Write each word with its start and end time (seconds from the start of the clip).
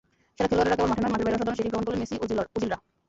সেরা 0.35 0.47
খেলোয়াড়েরা 0.49 0.77
কেবল 0.77 0.89
মাঠে 0.91 1.01
নন, 1.03 1.11
মাঠের 1.13 1.25
বাইরেও 1.25 1.37
অসাধারণ—সেটিই 1.39 1.71
প্রমাণ 1.71 1.85
করলেন 1.85 1.99
মেসি-ওজিলরা। 2.01 2.77